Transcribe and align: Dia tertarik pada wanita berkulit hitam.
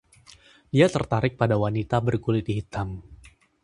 Dia 0.73 0.87
tertarik 0.95 1.33
pada 1.41 1.55
wanita 1.63 1.97
berkulit 2.07 2.47
hitam. 2.55 2.89